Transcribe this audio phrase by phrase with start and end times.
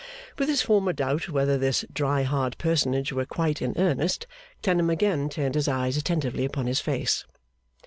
[0.39, 4.25] With his former doubt whether this dry hard personage were quite in earnest,
[4.63, 7.25] Clennam again turned his eyes attentively upon his face.